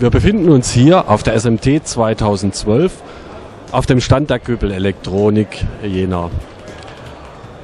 [0.00, 2.92] Wir befinden uns hier auf der SMT 2012
[3.72, 6.30] auf dem Stand der Göbel Elektronik Jena.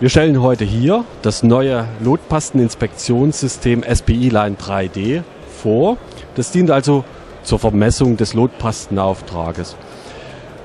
[0.01, 5.23] Wir stellen heute hier das neue Lotpasteninspektionssystem SPI Line 3D
[5.63, 5.97] vor.
[6.35, 7.05] Das dient also
[7.45, 9.77] zur Vermessung des Lotpastenauftrages.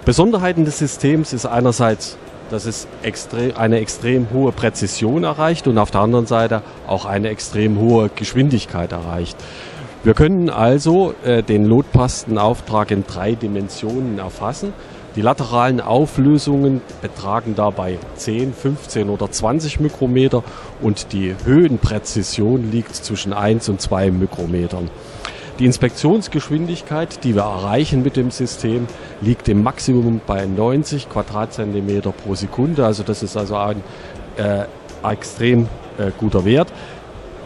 [0.05, 2.17] Besonderheiten des Systems ist einerseits,
[2.49, 2.87] dass es
[3.55, 8.91] eine extrem hohe Präzision erreicht und auf der anderen Seite auch eine extrem hohe Geschwindigkeit
[8.91, 9.37] erreicht.
[10.01, 14.73] Wir können also äh, den Lotpastenauftrag in drei Dimensionen erfassen.
[15.17, 20.41] Die lateralen Auflösungen betragen dabei 10, 15 oder 20 Mikrometer
[20.81, 24.89] und die Höhenpräzision liegt zwischen 1 und 2 Mikrometern.
[25.57, 28.87] Die Inspektionsgeschwindigkeit, die wir erreichen mit dem System,
[29.19, 32.85] liegt im Maximum bei 90 Quadratzentimeter pro Sekunde.
[32.85, 33.83] Also das ist also ein
[34.37, 34.63] äh,
[35.03, 36.71] extrem äh, guter Wert.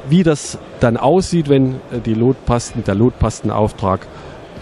[0.09, 4.05] Wie das dann aussieht, wenn äh, die Lotpasten, der Lotpastenauftrag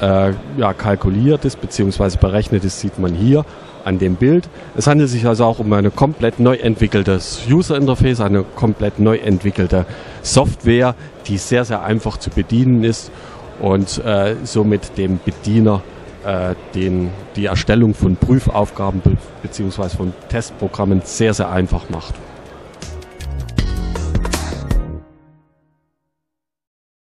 [0.02, 2.17] äh, ja, kalkuliert ist bzw.
[2.19, 3.45] berechnet ist, sieht man hier
[3.83, 4.49] an dem Bild.
[4.75, 9.17] Es handelt sich also auch um eine komplett neu entwickelte User Interface, eine komplett neu
[9.17, 9.85] entwickelte
[10.21, 10.95] Software,
[11.27, 13.11] die sehr, sehr einfach zu bedienen ist
[13.59, 15.81] und äh, somit dem Bediener
[16.25, 19.01] äh, den, die Erstellung von Prüfaufgaben
[19.41, 19.89] bzw.
[19.89, 22.13] von Testprogrammen sehr, sehr einfach macht.